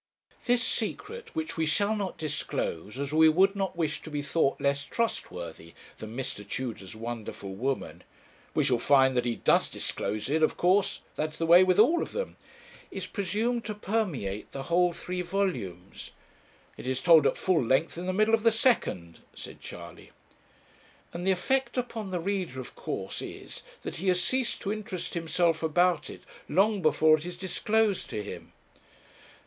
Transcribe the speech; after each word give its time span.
'This 0.47 0.63
secret, 0.63 1.35
which 1.35 1.57
we 1.57 1.65
shall 1.67 1.95
not 1.95 2.17
disclose, 2.17 2.97
as 2.97 3.13
we 3.13 3.29
would 3.29 3.55
not 3.55 3.75
wish 3.75 4.01
to 4.01 4.09
be 4.09 4.23
thought 4.23 4.59
less 4.59 4.83
trustworthy 4.83 5.75
than 5.99 6.17
Mr. 6.17 6.43
Tudor's 6.43 6.95
wonderful 6.95 7.53
woman' 7.53 8.03
'We 8.55 8.63
shall 8.63 8.79
find 8.79 9.15
that 9.15 9.25
he 9.25 9.35
does 9.35 9.69
disclose 9.69 10.27
it, 10.27 10.41
of 10.41 10.57
course; 10.57 11.01
that 11.17 11.33
is 11.33 11.37
the 11.37 11.45
way 11.45 11.63
with 11.63 11.77
all 11.77 12.01
of 12.01 12.13
them.' 12.13 12.35
'Is 12.89 13.05
presumed 13.05 13.63
to 13.65 13.75
permeate 13.75 14.51
the 14.53 14.63
whole 14.63 14.91
three 14.91 15.21
volumes.' 15.21 16.09
'It 16.77 16.87
is 16.87 16.99
told 16.99 17.27
at 17.27 17.37
full 17.37 17.63
length 17.63 17.95
in 17.95 18.07
the 18.07 18.11
middle 18.13 18.33
of 18.33 18.41
the 18.41 18.51
second,' 18.51 19.19
said 19.35 19.61
Charley. 19.61 20.09
'And 21.13 21.27
the 21.27 21.31
effect 21.31 21.77
upon 21.77 22.09
the 22.09 22.19
reader 22.19 22.59
of 22.59 22.73
course 22.73 23.21
is, 23.21 23.61
that 23.83 23.97
he 23.97 24.07
has 24.07 24.19
ceased 24.23 24.61
to 24.61 24.73
interest 24.73 25.13
himself 25.13 25.61
about 25.61 26.09
it, 26.09 26.23
long 26.49 26.81
before 26.81 27.17
it 27.19 27.25
is 27.27 27.37
disclosed 27.37 28.09
to 28.09 28.23
him! 28.23 28.51